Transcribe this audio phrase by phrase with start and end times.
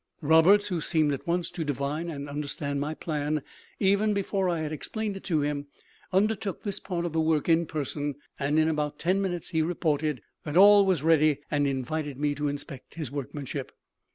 [0.23, 3.43] Roberts, who seemed at once to divine and understand my plan
[3.79, 5.67] even before I had explained it to him,
[6.11, 10.23] undertook this part of the work in person; and in about ten minutes he reported
[10.43, 13.73] that all was ready, and invited me to inspect his workmanship.